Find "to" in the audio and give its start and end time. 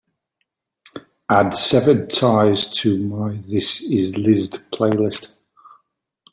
2.77-2.97